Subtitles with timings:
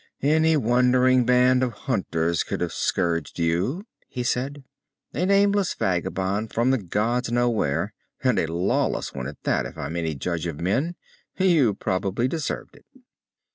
[0.23, 4.63] "Any wandering band of hunters could have scourged you," he said.
[5.13, 7.93] "A nameless vagabond from the gods know where,
[8.23, 10.95] and a lawless one at that, if I'm any judge of men
[11.37, 12.85] you probably deserved it."